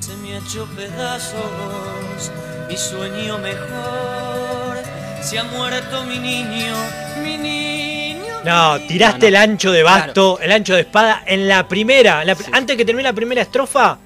Se 0.00 0.14
me 0.16 0.34
ha 0.34 0.38
hecho 0.38 0.66
pedazos 0.76 2.30
mi 2.68 2.76
sueño 2.76 3.38
mejor. 3.38 4.78
Se 5.22 5.38
ha 5.38 5.44
muerto 5.44 6.04
mi 6.04 6.18
niño, 6.18 6.74
mi 7.22 7.36
niño. 7.36 8.24
No, 8.44 8.78
tiraste 8.86 9.18
No, 9.18 9.22
no. 9.22 9.26
el 9.28 9.36
ancho 9.36 9.72
de 9.72 9.82
basto, 9.82 10.38
el 10.40 10.52
ancho 10.52 10.74
de 10.74 10.82
espada 10.82 11.22
en 11.26 11.48
la 11.48 11.66
primera. 11.66 12.20
en 12.20 12.28
la 12.28 12.34
Sí. 12.34 12.44
Antes 12.52 12.76
que 12.76 12.84
termine 12.84 13.08
la 13.08 13.12
primera 13.12 13.42
estrofa, 13.42 13.98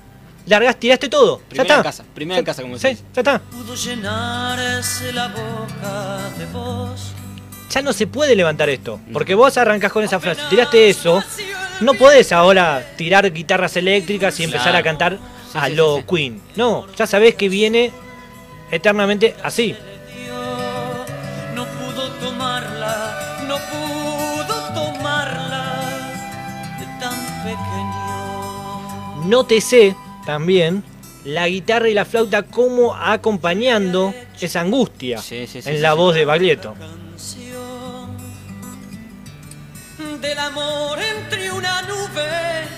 largás, 0.46 0.76
tiraste 0.76 1.08
todo. 1.08 1.38
Primera 1.40 1.56
ya 1.58 1.62
está. 1.62 1.76
en 1.76 1.82
casa, 1.82 2.04
primera 2.14 2.38
en 2.38 2.44
casa, 2.44 2.62
como 2.62 2.78
Sí, 2.78 2.88
decís. 2.88 3.04
ya 3.14 3.20
está. 3.20 3.38
Pudo 3.40 3.75
llenarse 3.75 5.12
la 5.12 5.28
boca 5.28 6.30
de 6.38 6.46
voz. 6.46 7.12
Ya 7.70 7.82
no 7.82 7.92
se 7.92 8.06
puede 8.06 8.34
levantar 8.34 8.68
esto. 8.68 9.00
Porque 9.12 9.34
vos 9.34 9.56
arrancás 9.56 9.92
con 9.92 10.02
esa 10.04 10.18
frase, 10.20 10.40
tiraste 10.50 10.88
eso. 10.90 11.22
No 11.80 11.94
podés 11.94 12.30
ahora 12.32 12.84
tirar 12.96 13.32
guitarras 13.32 13.76
eléctricas 13.76 14.38
y 14.40 14.44
empezar 14.44 14.64
Claro. 14.72 14.78
a 14.78 14.82
cantar 14.82 15.18
Sí, 15.52 15.58
a 15.58 15.66
sí, 15.66 15.74
lo. 15.74 16.04
Queen. 16.06 16.40
No, 16.56 16.86
ya 16.96 17.06
sabés 17.06 17.34
que 17.34 17.48
viene 17.48 17.90
eternamente 18.70 19.34
así. 19.42 19.74
No 21.54 21.64
pudo 21.66 22.08
tomarla, 22.20 23.44
no 23.48 23.56
pudo 23.58 24.54
tomarla 24.74 25.64
de 26.78 26.86
tan 27.00 27.14
pequeño. 27.44 29.24
Nótese 29.28 29.94
también 30.24 30.82
la 31.24 31.48
guitarra 31.48 31.88
y 31.88 31.94
la 31.94 32.04
flauta 32.04 32.42
como 32.44 32.94
acompañando 32.94 34.14
esa 34.40 34.60
angustia 34.60 35.18
Sí, 35.18 35.46
sí, 35.46 35.62
sí, 35.62 35.68
en 35.68 35.76
sí, 35.76 35.80
la 35.82 35.92
sí. 35.92 35.96
voz 35.98 36.14
de 36.14 36.24
Baglietto. 36.24 36.74
Del 40.22 40.38
amor 40.38 40.98
entre 41.02 41.50
una 41.50 41.82
nube 41.82 42.68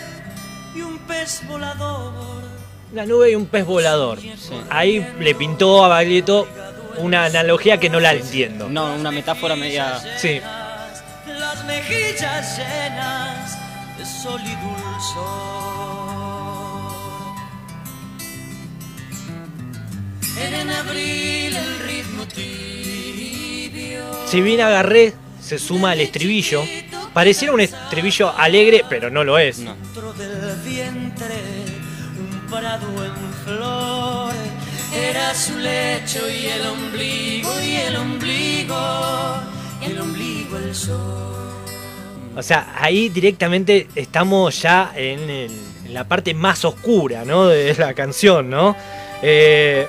y 0.74 0.80
un 0.80 0.98
pez 1.00 1.46
volador. 1.46 2.42
Una 2.90 3.04
nube 3.04 3.32
y 3.32 3.34
un 3.34 3.46
pez 3.46 3.66
volador. 3.66 4.18
Sí. 4.18 4.30
Ahí 4.70 5.06
le 5.20 5.34
pintó 5.34 5.84
a 5.84 5.88
Baglietto 5.88 6.48
una 6.98 7.26
analogía 7.26 7.78
que 7.78 7.90
no 7.90 8.00
la 8.00 8.12
entiendo. 8.12 8.68
No, 8.68 8.94
una 8.94 9.10
metáfora 9.10 9.56
media. 9.56 10.00
Sí. 10.16 10.40
Las 11.26 11.64
mejillas 11.66 12.58
llenas 12.58 13.58
de 13.98 14.06
sol 14.06 14.40
y 14.40 14.54
dulzor. 14.64 15.74
En 20.40 20.70
abril 20.70 21.56
el 21.56 21.78
ritmo 21.80 22.26
tibio. 22.26 24.02
Si 24.26 24.40
bien 24.40 24.62
agarré, 24.62 25.12
se 25.40 25.58
suma 25.58 25.92
el 25.92 26.00
estribillo. 26.00 26.64
Pareciera 27.14 27.54
un 27.54 27.60
estribillo 27.60 28.36
alegre, 28.36 28.84
pero 28.88 29.08
no 29.08 29.22
lo 29.22 29.38
es. 29.38 29.60
No. 29.60 29.74
Dentro 29.74 30.12
del 30.14 30.56
vientre, 30.64 31.34
un 32.18 32.40
prado 32.50 33.04
en 33.04 33.32
flor. 33.44 34.34
Era 34.92 35.34
su 35.34 35.56
lecho 35.58 36.28
y 36.28 36.46
el 36.46 36.66
ombligo, 36.66 37.60
y 37.60 37.76
el 37.76 37.96
ombligo, 37.96 38.76
y 39.80 39.84
el 39.90 40.00
ombligo 40.00 40.56
el 40.58 40.74
sol. 40.74 41.54
O 42.36 42.42
sea, 42.42 42.74
ahí 42.80 43.08
directamente 43.10 43.88
estamos 43.94 44.60
ya 44.60 44.92
en, 44.96 45.20
el- 45.30 45.60
en 45.86 45.94
la 45.94 46.04
parte 46.04 46.34
más 46.34 46.64
oscura, 46.64 47.24
¿no? 47.24 47.46
De 47.46 47.74
la 47.76 47.94
canción, 47.94 48.50
¿no? 48.50 48.76
Eh, 49.22 49.86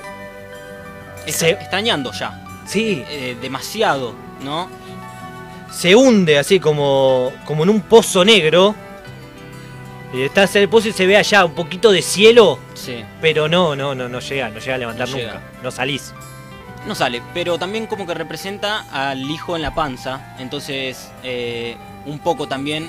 Está 1.26 1.38
Se- 1.40 1.50
extrañando 1.50 2.12
ya. 2.12 2.44
sí, 2.68 3.02
eh, 3.08 3.36
demasiado, 3.40 4.14
¿no? 4.44 4.68
Se 5.70 5.94
hunde 5.94 6.38
así 6.38 6.60
como, 6.60 7.32
como 7.44 7.62
en 7.64 7.70
un 7.70 7.80
pozo 7.82 8.24
negro. 8.24 8.74
Y 10.14 10.22
estás 10.22 10.54
en 10.56 10.62
el 10.62 10.68
pozo 10.68 10.88
y 10.88 10.92
se 10.92 11.06
ve 11.06 11.16
allá 11.16 11.44
un 11.44 11.52
poquito 11.52 11.90
de 11.90 12.00
cielo, 12.00 12.58
Sí. 12.74 13.04
pero 13.20 13.48
no, 13.48 13.74
no, 13.76 13.94
no, 13.94 14.08
no 14.08 14.20
llega, 14.20 14.48
no 14.50 14.58
llega 14.60 14.74
a 14.76 14.78
levantar 14.78 15.08
No 15.08 15.16
nunca. 15.16 15.26
llega. 15.32 15.42
No 15.62 15.70
salís. 15.70 16.14
No 16.86 16.94
sale, 16.94 17.20
pero 17.34 17.58
también 17.58 17.86
como 17.86 18.06
que 18.06 18.14
representa 18.14 18.86
al 18.92 19.28
hijo 19.28 19.56
en 19.56 19.62
la 19.62 19.74
panza. 19.74 20.36
Entonces, 20.38 21.10
eh, 21.24 21.76
un 22.06 22.20
poco 22.20 22.46
también 22.46 22.88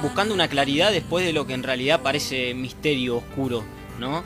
buscando 0.00 0.32
una 0.32 0.46
claridad 0.48 0.92
después 0.92 1.24
de 1.24 1.32
lo 1.32 1.46
que 1.46 1.54
en 1.54 1.64
realidad 1.64 2.00
parece 2.00 2.54
misterio 2.54 3.16
oscuro, 3.18 3.64
¿no? 3.98 4.22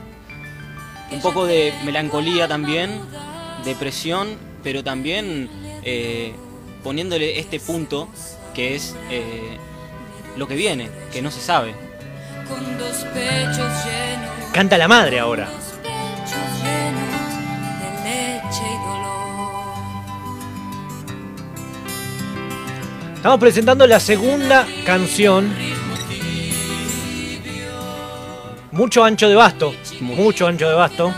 Un 1.11 1.21
poco 1.21 1.45
de 1.47 1.73
melancolía 1.85 2.47
también, 2.47 3.01
depresión, 3.65 4.37
pero 4.63 4.83
también 4.83 5.49
eh, 5.83 6.35
poniéndole 6.83 7.39
este 7.39 7.59
punto 7.59 8.07
que 8.53 8.75
es 8.75 8.95
eh, 9.09 9.57
lo 10.35 10.47
que 10.47 10.55
viene, 10.55 10.89
que 11.11 11.21
no 11.21 11.31
se 11.31 11.41
sabe. 11.41 11.73
Con 12.47 12.77
dos 12.77 13.05
pechos 13.13 13.85
llenos, 13.85 14.51
Canta 14.53 14.77
la 14.77 14.87
madre 14.87 15.19
ahora. 15.19 15.47
Estamos 23.17 23.39
presentando 23.39 23.85
la 23.87 23.99
segunda 23.99 24.65
canción. 24.85 25.53
Mucho 28.71 29.03
ancho 29.03 29.27
de 29.27 29.35
basto. 29.35 29.73
Mucho. 29.99 30.21
Mucho 30.21 30.47
ancho 30.47 30.69
de 30.69 30.75
basto. 30.75 31.13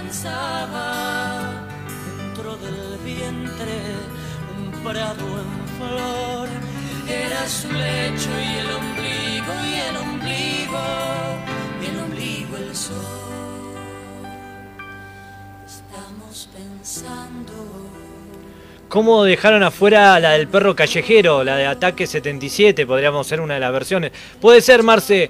¿Cómo 18.89 19.23
dejaron 19.23 19.61
afuera 19.61 20.19
la 20.19 20.31
del 20.31 20.47
perro 20.47 20.75
callejero? 20.75 21.43
La 21.43 21.55
de 21.57 21.67
Ataque 21.67 22.07
77, 22.07 22.87
podríamos 22.87 23.27
ser 23.27 23.39
una 23.39 23.53
de 23.53 23.59
las 23.59 23.71
versiones. 23.71 24.11
Puede 24.41 24.61
ser, 24.61 24.81
Marce. 24.81 25.29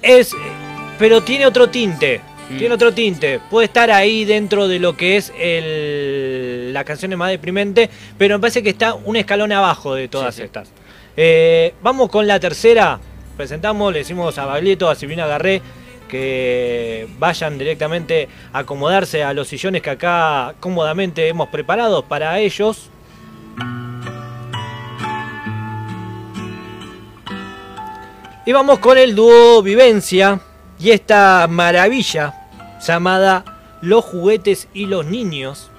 Es. 0.00 0.34
Pero 0.98 1.22
tiene 1.22 1.44
otro 1.46 1.68
tinte. 1.68 2.22
Mm. 2.48 2.56
Tiene 2.58 2.74
otro 2.74 2.92
tinte. 2.94 3.40
Puede 3.50 3.66
estar 3.66 3.90
ahí 3.90 4.24
dentro 4.24 4.68
de 4.68 4.78
lo 4.78 4.96
que 4.96 5.18
es 5.18 5.32
el, 5.38 6.72
la 6.72 6.82
canción 6.84 7.14
más 7.16 7.30
deprimente. 7.30 7.90
Pero 8.16 8.36
me 8.36 8.40
parece 8.40 8.62
que 8.62 8.70
está 8.70 8.94
un 8.94 9.16
escalón 9.16 9.52
abajo 9.52 9.94
de 9.94 10.08
todas 10.08 10.34
Sí, 10.34 10.40
sí. 10.40 10.46
estas. 10.46 10.70
Eh, 11.16 11.74
vamos 11.82 12.08
con 12.08 12.26
la 12.26 12.40
tercera. 12.40 12.98
Presentamos, 13.36 13.92
le 13.92 13.98
decimos 13.98 14.38
a 14.38 14.46
Baglietto, 14.46 14.88
a 14.88 14.94
Silvina 14.94 15.26
Garré 15.26 15.60
que 16.08 17.08
vayan 17.18 17.58
directamente 17.58 18.28
a 18.52 18.60
acomodarse 18.60 19.24
a 19.24 19.32
los 19.34 19.48
sillones 19.48 19.82
que 19.82 19.90
acá 19.90 20.54
cómodamente 20.60 21.28
hemos 21.28 21.48
preparado 21.48 22.04
para 22.04 22.38
ellos. 22.38 22.90
Y 28.46 28.52
vamos 28.52 28.78
con 28.78 28.98
el 28.98 29.14
dúo 29.14 29.62
Vivencia 29.62 30.40
y 30.78 30.90
esta 30.90 31.46
maravilla 31.48 32.34
llamada 32.86 33.44
Los 33.80 34.04
juguetes 34.04 34.68
y 34.74 34.86
los 34.86 35.06
niños. 35.06 35.70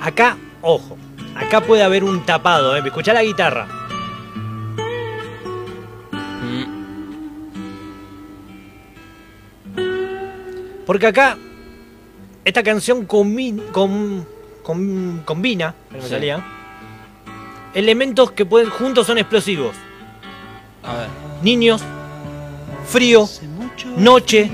Acá, 0.00 0.36
ojo, 0.60 0.96
acá 1.34 1.60
puede 1.62 1.82
haber 1.82 2.04
un 2.04 2.24
tapado, 2.26 2.76
¿eh? 2.76 2.82
Escuchá 2.84 3.12
la 3.12 3.22
guitarra. 3.22 3.66
Mm, 6.42 6.64
Porque 10.86 11.06
acá 11.06 11.38
esta 12.44 12.62
canción 12.62 13.08
combi- 13.08 13.62
com- 13.72 14.24
com- 14.64 15.20
combina, 15.24 15.74
no 15.92 15.98
me 15.98 16.02
Sí. 16.02 16.10
salía, 16.10 16.44
elementos 17.74 18.32
que 18.32 18.44
pueden 18.44 18.70
juntos 18.70 19.06
son 19.06 19.18
explosivos. 19.18 19.76
A 20.82 20.94
ver. 20.94 21.06
Niños, 21.42 21.82
frío, 22.86 23.28
noche 23.96 24.50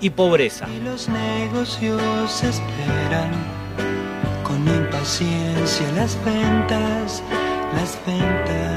y 0.00 0.10
pobreza. 0.10 0.66
Y 0.68 0.80
los 0.84 1.08
negocios 1.08 2.42
esperan 2.42 3.30
con 4.42 4.66
impaciencia 4.66 5.90
las 5.94 6.16
ventas, 6.24 7.22
las 7.76 7.98
ventas. 8.06 8.73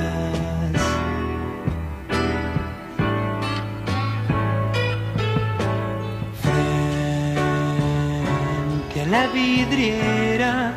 La 9.09 9.27
vidriera 9.27 10.73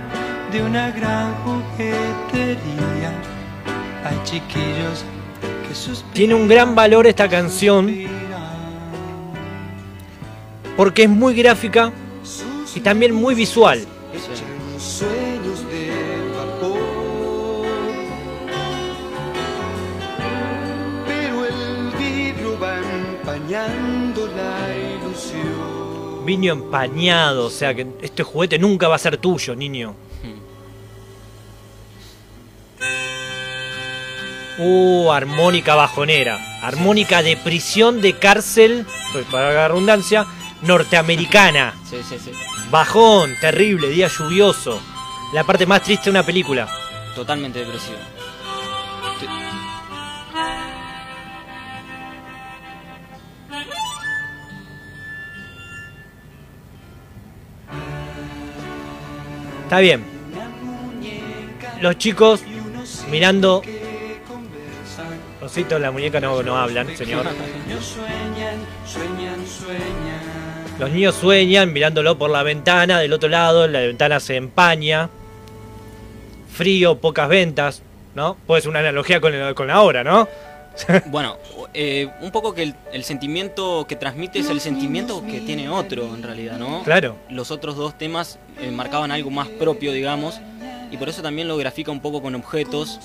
de 0.52 0.62
una 0.62 0.92
gran 0.92 1.34
juguetería 1.42 3.10
hay 4.04 4.20
chiquillos 4.22 5.04
que 5.66 5.74
suspiran. 5.74 6.14
Tiene 6.14 6.34
un 6.34 6.46
gran 6.46 6.76
valor 6.76 7.08
esta 7.08 7.28
canción 7.28 7.92
porque 10.76 11.02
es 11.04 11.10
muy 11.10 11.34
gráfica 11.34 11.90
y 12.72 12.80
también 12.80 13.14
muy 13.14 13.34
visual. 13.34 13.84
Sueños 14.78 15.19
Viño 26.30 26.52
empañado, 26.52 27.46
o 27.46 27.50
sea 27.50 27.74
que 27.74 27.84
este 28.02 28.22
juguete 28.22 28.56
nunca 28.56 28.86
va 28.86 28.94
a 28.94 28.98
ser 28.98 29.16
tuyo, 29.16 29.56
niño. 29.56 29.96
Uh, 34.56 35.10
armónica 35.10 35.74
bajonera. 35.74 36.38
Armónica 36.62 37.24
de 37.24 37.36
prisión 37.36 38.00
de 38.00 38.16
cárcel, 38.16 38.86
pues 39.12 39.26
para 39.26 39.52
la 39.52 39.66
redundancia, 39.66 40.24
norteamericana. 40.62 41.74
Sí, 41.84 41.96
sí, 42.08 42.16
sí. 42.24 42.30
Bajón, 42.70 43.34
terrible, 43.40 43.88
día 43.88 44.06
lluvioso. 44.06 44.80
La 45.34 45.42
parte 45.42 45.66
más 45.66 45.82
triste 45.82 46.04
de 46.04 46.10
una 46.10 46.22
película. 46.22 46.68
Totalmente 47.16 47.58
depresivo. 47.58 47.98
Está 59.70 59.78
bien. 59.78 60.02
Los 61.80 61.96
chicos 61.96 62.42
mirando. 63.08 63.62
Rosito, 65.40 65.78
la 65.78 65.92
muñeca 65.92 66.18
no, 66.18 66.42
no 66.42 66.56
hablan, 66.56 66.88
señor. 66.96 67.24
Los 70.80 70.90
niños 70.90 71.14
sueñan 71.14 71.72
mirándolo 71.72 72.18
por 72.18 72.30
la 72.30 72.42
ventana, 72.42 72.98
del 72.98 73.12
otro 73.12 73.28
lado 73.28 73.68
la 73.68 73.78
ventana 73.78 74.18
se 74.18 74.34
empaña. 74.34 75.08
Frío, 76.52 76.98
pocas 76.98 77.28
ventas, 77.28 77.82
¿no? 78.16 78.36
Puede 78.48 78.62
ser 78.62 78.70
una 78.70 78.80
analogía 78.80 79.20
con, 79.20 79.32
el- 79.34 79.54
con 79.54 79.68
la 79.68 79.82
hora, 79.82 80.02
¿no? 80.02 80.26
Bueno, 81.06 81.36
eh, 81.74 82.08
un 82.20 82.30
poco 82.30 82.54
que 82.54 82.62
el, 82.62 82.74
el 82.92 83.04
sentimiento 83.04 83.86
que 83.88 83.96
transmite 83.96 84.38
es 84.38 84.50
el 84.50 84.60
sentimiento 84.60 85.24
que 85.24 85.40
tiene 85.40 85.68
otro 85.68 86.14
en 86.14 86.22
realidad, 86.22 86.58
¿no? 86.58 86.82
Claro. 86.82 87.16
Los 87.28 87.50
otros 87.50 87.76
dos 87.76 87.96
temas 87.96 88.38
eh, 88.60 88.70
marcaban 88.70 89.10
algo 89.10 89.30
más 89.30 89.48
propio, 89.48 89.92
digamos, 89.92 90.40
y 90.90 90.96
por 90.96 91.08
eso 91.08 91.22
también 91.22 91.48
lo 91.48 91.56
grafica 91.56 91.92
un 91.92 92.00
poco 92.00 92.20
con 92.20 92.34
objetos 92.34 92.98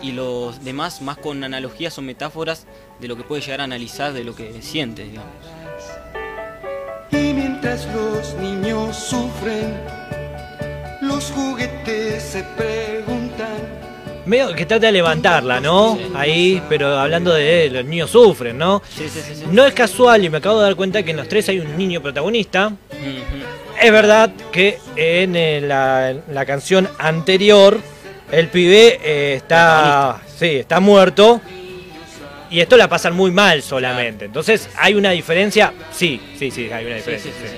y 0.00 0.12
los 0.12 0.64
demás 0.64 1.02
más 1.02 1.18
con 1.18 1.42
analogías 1.42 1.98
o 1.98 2.02
metáforas 2.02 2.66
de 3.00 3.08
lo 3.08 3.16
que 3.16 3.24
puede 3.24 3.42
llegar 3.42 3.60
a 3.60 3.64
analizar 3.64 4.12
de 4.12 4.24
lo 4.24 4.34
que 4.34 4.62
siente, 4.62 5.04
digamos. 5.04 5.32
Y 7.10 7.34
mientras 7.34 7.86
los 7.94 8.34
niños 8.34 8.96
sufren, 8.96 9.74
los 11.00 11.30
juguetes 11.32 12.22
se 12.22 12.42
preguntan. 12.56 12.91
Medio 14.24 14.54
que 14.54 14.66
trata 14.66 14.86
de 14.86 14.92
levantarla, 14.92 15.60
¿no? 15.60 15.96
Sí. 15.96 16.12
Ahí, 16.14 16.62
pero 16.68 16.96
hablando 16.98 17.32
de 17.32 17.70
los 17.70 17.84
niños 17.84 18.10
sufren, 18.10 18.56
¿no? 18.56 18.82
Sí, 18.88 19.08
sí, 19.08 19.20
sí, 19.20 19.34
sí. 19.34 19.44
No 19.50 19.66
es 19.66 19.74
casual 19.74 20.24
y 20.24 20.30
me 20.30 20.38
acabo 20.38 20.58
de 20.58 20.64
dar 20.64 20.76
cuenta 20.76 21.02
que 21.02 21.10
en 21.10 21.16
los 21.16 21.28
tres 21.28 21.48
hay 21.48 21.58
un 21.58 21.76
niño 21.76 22.00
protagonista. 22.00 22.72
Es 23.80 23.90
verdad 23.90 24.30
que 24.52 24.78
en 24.94 25.34
eh, 25.34 25.60
la, 25.60 26.10
en 26.10 26.22
la 26.28 26.46
canción 26.46 26.88
anterior 26.98 27.80
el 28.30 28.48
pibe 28.48 29.00
eh, 29.02 29.34
está, 29.34 30.20
sí, 30.38 30.56
está 30.56 30.78
muerto 30.78 31.40
y 32.48 32.60
esto 32.60 32.76
la 32.76 32.88
pasan 32.88 33.14
muy 33.14 33.32
mal 33.32 33.62
solamente. 33.62 34.26
Entonces, 34.26 34.68
¿hay 34.76 34.94
una 34.94 35.10
diferencia? 35.10 35.72
Sí, 35.90 36.20
sí, 36.38 36.50
sí, 36.50 36.70
hay 36.70 36.86
una 36.86 36.96
diferencia. 36.96 37.32
sí. 37.32 37.38
sí. 37.44 37.56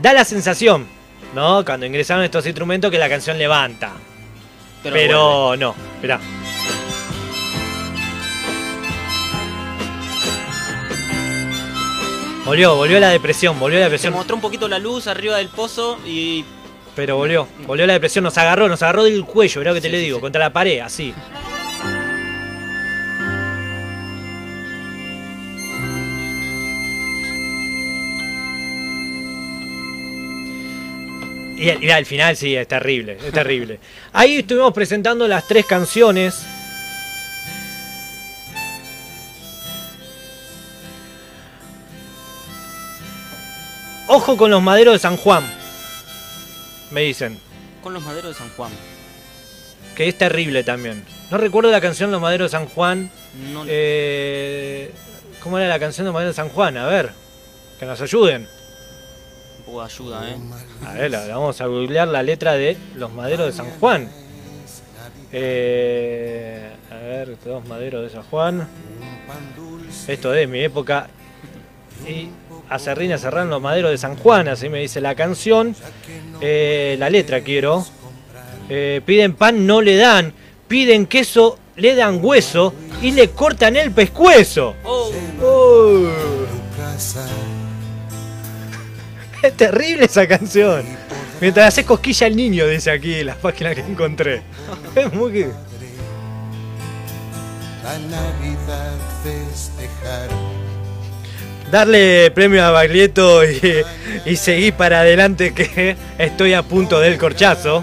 Da 0.00 0.12
la 0.12 0.24
sensación, 0.24 0.86
¿no? 1.34 1.64
Cuando 1.64 1.86
ingresaron 1.86 2.24
estos 2.24 2.44
instrumentos 2.46 2.90
que 2.90 2.98
la 2.98 3.08
canción 3.08 3.38
levanta. 3.38 3.92
Pero, 4.82 5.56
no, 5.56 5.74
esperá. 5.96 6.20
Volvió, 12.44 12.76
volvió 12.76 12.98
la 12.98 13.10
depresión, 13.10 13.58
volvió 13.58 13.78
la 13.78 13.84
se 13.86 13.90
depresión. 13.90 14.14
mostró 14.14 14.34
un 14.36 14.40
poquito 14.40 14.68
la 14.68 14.78
luz 14.78 15.06
arriba 15.06 15.36
del 15.36 15.48
pozo 15.48 15.98
y 16.06 16.44
Pero 16.96 17.16
volvió, 17.16 17.46
volvió 17.66 17.86
la 17.86 17.92
depresión, 17.92 18.24
nos 18.24 18.38
agarró, 18.38 18.68
nos 18.68 18.82
agarró 18.82 19.04
del 19.04 19.24
cuello, 19.24 19.60
creo 19.60 19.74
que 19.74 19.80
te 19.82 19.88
Sí, 19.88 19.92
le 19.92 19.98
sí, 19.98 20.04
digo, 20.06 20.16
sí. 20.18 20.20
contra 20.22 20.40
la 20.40 20.52
pared, 20.52 20.80
así. 20.80 21.12
Y 31.58 31.70
al, 31.70 31.82
y 31.82 31.90
al 31.90 32.06
final 32.06 32.36
sí, 32.36 32.54
es 32.54 32.68
terrible, 32.68 33.18
es 33.24 33.32
terrible. 33.32 33.80
Ahí 34.12 34.38
estuvimos 34.38 34.72
presentando 34.72 35.26
las 35.26 35.46
tres 35.48 35.66
canciones. 35.66 36.46
Ojo 44.06 44.36
con 44.36 44.50
los 44.50 44.62
maderos 44.62 44.94
de 44.94 44.98
San 44.98 45.16
Juan. 45.16 45.44
Me 46.90 47.02
dicen. 47.02 47.38
Con 47.82 47.92
los 47.92 48.02
maderos 48.02 48.32
de 48.32 48.38
San 48.38 48.48
Juan. 48.50 48.70
Que 49.94 50.08
es 50.08 50.16
terrible 50.16 50.64
también. 50.64 51.04
No 51.30 51.36
recuerdo 51.38 51.70
la 51.70 51.80
canción 51.80 52.10
Los 52.10 52.20
Maderos 52.20 52.50
de 52.50 52.58
San 52.58 52.66
Juan. 52.68 53.10
No, 53.52 53.64
Eh, 53.66 54.92
¿Cómo 55.42 55.58
era 55.58 55.68
la 55.68 55.78
canción 55.78 56.06
de 56.06 56.12
Maderos 56.12 56.34
de 56.34 56.42
San 56.42 56.48
Juan? 56.48 56.76
A 56.78 56.86
ver, 56.86 57.10
que 57.78 57.84
nos 57.86 58.00
ayuden. 58.00 58.48
Un 59.68 59.74
poco 59.74 59.80
de 59.80 59.86
ayuda, 59.86 60.30
¿eh? 60.30 60.36
A 60.86 60.92
ver, 60.94 61.10
vamos 61.28 61.60
a 61.60 61.66
googlear 61.66 62.08
la 62.08 62.22
letra 62.22 62.54
de 62.54 62.78
Los 62.94 63.12
Maderos 63.12 63.46
de 63.46 63.52
San 63.52 63.68
Juan. 63.78 64.08
Eh, 65.30 66.70
a 66.90 66.94
ver, 66.94 67.36
Los 67.44 67.68
Maderos 67.68 68.02
de 68.04 68.08
San 68.08 68.22
Juan. 68.22 68.66
Esto 70.06 70.32
es 70.32 70.48
mi 70.48 70.60
época. 70.60 71.08
Y 72.08 72.30
a 72.70 72.78
Serrín 72.78 73.18
cerran 73.18 73.50
Los 73.50 73.60
Maderos 73.60 73.90
de 73.90 73.98
San 73.98 74.16
Juan, 74.16 74.48
así 74.48 74.70
me 74.70 74.78
dice 74.80 75.02
la 75.02 75.14
canción. 75.14 75.76
Eh, 76.40 76.96
la 76.98 77.10
letra 77.10 77.42
quiero. 77.42 77.84
Eh, 78.70 79.02
piden 79.04 79.34
pan, 79.34 79.66
no 79.66 79.82
le 79.82 79.96
dan. 79.96 80.32
Piden 80.66 81.04
queso, 81.04 81.58
le 81.76 81.94
dan 81.94 82.20
hueso. 82.24 82.72
Y 83.02 83.10
le 83.10 83.30
cortan 83.30 83.76
el 83.76 83.90
pescuezo. 83.90 84.76
Oh, 84.84 85.12
Oh. 85.42 86.08
Es 89.42 89.56
terrible 89.56 90.06
esa 90.06 90.26
canción. 90.26 90.84
Mientras 91.40 91.68
hace 91.68 91.84
cosquilla 91.84 92.26
al 92.26 92.36
niño, 92.36 92.66
dice 92.66 92.90
aquí 92.90 93.22
la 93.22 93.34
página 93.34 93.74
que 93.74 93.80
encontré. 93.80 94.42
Es 94.94 95.12
muy 95.12 95.46
la 97.88 97.98
Navidad 97.98 98.92
festejar. 99.22 100.28
Darle 101.70 102.30
premio 102.32 102.62
a 102.64 102.70
Baglietto 102.70 103.44
y, 103.44 103.84
y 104.26 104.36
seguir 104.36 104.74
para 104.74 105.00
adelante 105.00 105.54
que 105.54 105.96
estoy 106.18 106.52
a 106.52 106.62
punto 106.62 107.00
del 107.00 107.16
corchazo. 107.16 107.82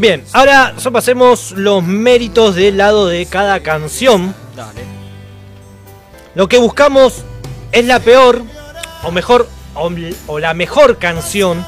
Bien, 0.00 0.24
ahora 0.32 0.74
pasemos 0.90 1.50
los 1.50 1.84
méritos 1.84 2.54
del 2.54 2.78
lado 2.78 3.06
de 3.06 3.26
cada 3.26 3.60
canción. 3.60 4.34
dale. 4.56 4.80
Lo 6.34 6.48
que 6.48 6.56
buscamos 6.56 7.22
es 7.70 7.84
la 7.84 8.00
peor, 8.00 8.40
o 9.02 9.10
mejor, 9.10 9.46
o, 9.74 9.90
o 10.26 10.38
la 10.38 10.54
mejor 10.54 10.96
canción, 10.96 11.62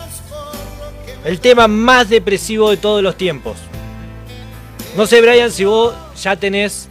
el 1.27 1.41
tema 1.41 1.69
más 1.69 2.09
depresivo 2.09 2.71
de 2.71 2.79
todos 2.79 3.03
los 3.03 3.17
tiempos. 3.17 3.59
No 4.97 5.07
sé, 5.07 5.21
Brian, 5.21 5.51
si 5.51 5.67
vos 5.67 5.95
ya 6.19 6.35
tenés 6.35 6.89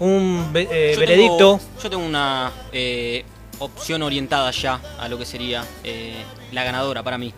un 0.00 0.50
eh, 0.54 0.90
Yo 0.94 1.00
veredicto. 1.00 1.58
Tengo, 1.58 1.82
yo 1.84 1.90
tengo 1.90 2.04
una 2.04 2.50
eh, 2.72 3.24
opción 3.60 4.02
orientada 4.02 4.50
ya 4.50 4.80
a 4.98 5.08
lo 5.08 5.18
que 5.18 5.24
sería 5.24 5.64
eh, 5.84 6.16
la 6.50 6.64
ganadora 6.64 7.04
para 7.04 7.16
mí. 7.16 7.32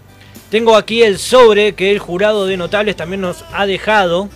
Tengo 0.51 0.77
aquí 0.77 1.03
el 1.03 1.19
sobre 1.19 1.75
que 1.75 1.91
el 1.91 1.99
jurado 1.99 2.47
de 2.47 2.57
notables 2.57 2.95
también 2.97 3.21
nos 3.21 3.45
ha 3.53 3.67
dejado. 3.67 4.29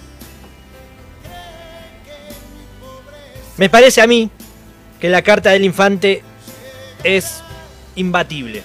Me 3.57 3.68
parece 3.68 4.01
a 4.01 4.07
mí 4.07 4.31
que 5.01 5.09
la 5.09 5.23
carta 5.23 5.51
del 5.51 5.64
infante 5.64 6.23
es 7.05 7.42
imbatible. 7.94 8.62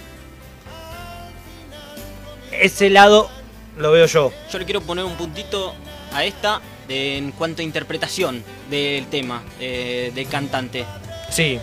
Ese 2.51 2.89
lado 2.89 3.29
lo 3.77 3.91
veo 3.91 4.05
yo. 4.05 4.31
Yo 4.51 4.57
le 4.59 4.65
quiero 4.65 4.81
poner 4.81 5.05
un 5.05 5.15
puntito 5.15 5.75
a 6.13 6.23
esta 6.23 6.61
de- 6.87 7.17
en 7.17 7.31
cuanto 7.31 7.61
a 7.61 7.65
interpretación 7.65 8.43
del 8.69 9.05
tema, 9.07 9.43
eh, 9.59 10.11
del 10.15 10.27
cantante. 10.27 10.85
Sí, 11.29 11.59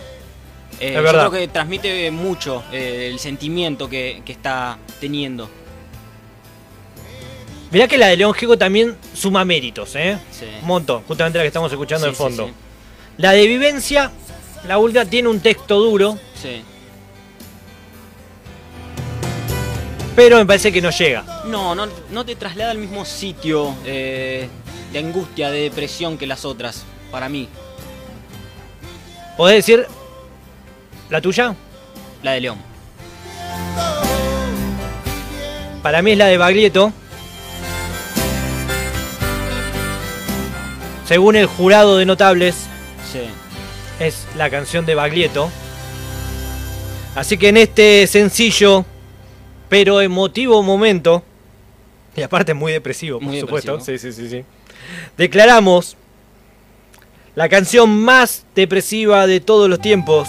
Eh, 0.79 0.87
Es 0.89 0.95
yo 0.95 1.03
verdad. 1.03 1.29
creo 1.29 1.31
que 1.41 1.47
transmite 1.49 2.09
mucho 2.09 2.63
eh, 2.71 3.09
el 3.11 3.19
sentimiento 3.19 3.87
que, 3.87 4.23
que 4.25 4.31
está 4.31 4.79
teniendo. 4.99 5.47
Mirá 7.73 7.87
que 7.87 7.97
la 7.97 8.07
de 8.07 8.15
León 8.17 8.33
Gieco 8.33 8.57
también 8.57 8.95
suma 9.13 9.43
méritos, 9.43 9.95
¿eh? 9.95 10.17
Sí. 10.31 10.45
Un 10.61 10.67
montón, 10.67 11.03
justamente 11.03 11.37
la 11.39 11.43
que 11.43 11.47
estamos 11.47 11.71
escuchando 11.71 12.05
Sí, 12.05 12.11
de 12.11 12.15
fondo. 12.15 12.47
sí. 12.47 12.53
La 13.17 13.31
de 13.31 13.45
Vivencia, 13.47 14.11
la 14.67 14.77
última 14.77 15.03
tiene 15.05 15.27
un 15.27 15.39
texto 15.41 15.79
duro, 15.79 16.17
Sí. 16.41 16.61
pero 20.15 20.37
me 20.37 20.45
parece 20.45 20.71
que 20.71 20.81
no 20.81 20.89
llega. 20.91 21.23
No, 21.45 21.73
no, 21.75 21.87
no 22.11 22.25
te 22.25 22.35
traslada 22.35 22.71
al 22.71 22.77
mismo 22.77 23.03
sitio 23.05 23.73
eh, 23.85 24.47
de 24.91 24.99
angustia, 24.99 25.49
de 25.51 25.61
depresión 25.61 26.17
que 26.17 26.27
las 26.27 26.45
otras, 26.45 26.83
para 27.11 27.27
mí. 27.29 27.49
¿Podés 29.37 29.57
decir 29.65 29.87
la 31.09 31.19
tuya? 31.21 31.55
La 32.21 32.31
de 32.33 32.41
León. 32.41 32.57
Para 35.81 36.01
mí 36.01 36.11
es 36.11 36.17
la 36.17 36.27
de 36.27 36.37
Baglietto. 36.37 36.93
Según 41.13 41.35
el 41.35 41.45
jurado 41.45 41.99
de 41.99 42.07
notables, 42.07 42.55
Sí. 43.11 43.19
es 43.99 44.25
la 44.35 44.49
canción 44.49 44.83
de 44.83 44.95
Baglietto. 44.95 45.47
Así 47.13 47.37
que 47.37 47.49
en 47.49 47.57
este 47.57 48.07
sencillo 48.07 48.83
pero 49.69 50.01
emotivo 50.01 50.63
momento, 50.63 51.23
y 52.17 52.23
aparte 52.23 52.55
muy 52.55 52.71
depresivo, 52.71 53.19
por 53.19 53.27
Muy 53.27 53.39
supuesto, 53.41 53.79
sí, 53.79 53.99
sí, 53.99 54.11
sí, 54.11 54.27
sí, 54.27 54.43
declaramos 55.15 55.97
la 57.35 57.47
canción 57.47 57.95
más 57.95 58.47
depresiva 58.55 59.27
de 59.27 59.39
todos 59.39 59.69
los 59.69 59.79
tiempos. 59.79 60.27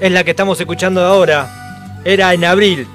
Es 0.00 0.12
la 0.12 0.24
que 0.24 0.30
estamos 0.30 0.58
escuchando 0.58 1.04
ahora. 1.04 2.00
Era 2.06 2.32
en 2.32 2.42
abril. 2.46 2.86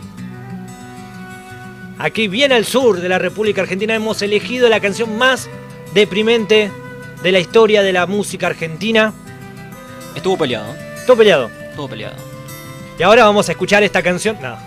Aquí 1.99 2.27
bien 2.27 2.51
al 2.51 2.65
sur 2.65 2.99
de 2.99 3.09
la 3.09 3.19
República 3.19 3.61
Argentina 3.61 3.93
hemos 3.93 4.23
elegido 4.23 4.69
la 4.69 4.79
canción 4.79 5.19
más 5.19 5.47
deprimente 5.93 6.71
de 7.23 7.31
la 7.31 7.39
historia 7.39 7.83
de 7.83 7.93
la 7.93 8.05
música 8.05 8.47
argentina. 8.47 9.13
Estuvo 10.15 10.37
peleado. 10.37 10.75
Todo 11.05 11.17
peleado. 11.17 11.49
Estuvo 11.69 11.87
peleado. 11.87 12.15
Y 12.99 13.03
ahora 13.03 13.25
vamos 13.25 13.49
a 13.49 13.53
escuchar 13.53 13.83
esta 13.83 14.03
canción. 14.03 14.37
No, 14.41 14.57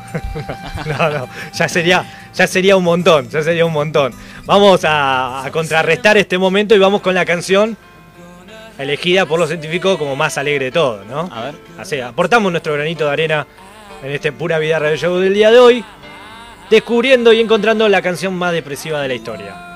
no, 0.87 1.11
no. 1.11 1.29
Ya 1.53 1.69
sería, 1.69 2.31
ya 2.35 2.47
sería 2.47 2.77
un 2.77 2.85
montón. 2.85 3.29
Ya 3.29 3.43
sería 3.43 3.65
un 3.65 3.73
montón. 3.73 4.13
Vamos 4.45 4.85
a, 4.85 5.45
a 5.45 5.51
contrarrestar 5.51 6.17
este 6.17 6.39
momento 6.39 6.75
y 6.75 6.79
vamos 6.79 7.01
con 7.01 7.15
la 7.15 7.25
canción 7.25 7.77
elegida 8.79 9.27
por 9.27 9.39
los 9.39 9.49
científicos 9.49 9.97
como 9.97 10.17
más 10.17 10.37
alegre 10.39 10.67
de 10.67 10.73
todo, 10.73 11.05
¿no? 11.05 11.29
A 11.33 11.45
ver. 11.45 11.55
Así, 11.79 12.01
aportamos 12.01 12.51
nuestro 12.51 12.75
granito 12.75 13.05
de 13.05 13.13
arena 13.13 13.47
en 14.03 14.11
este 14.11 14.33
Pura 14.33 14.59
Vida 14.59 14.79
Radio 14.79 14.97
Show 14.97 15.19
del 15.19 15.35
día 15.35 15.51
de 15.51 15.59
hoy, 15.59 15.85
descubriendo 16.71 17.33
y 17.33 17.41
encontrando 17.41 17.89
la 17.89 18.03
canción 18.03 18.35
más 18.35 18.53
depresiva 18.53 19.01
de 19.01 19.09
la 19.09 19.15
historia. 19.15 19.74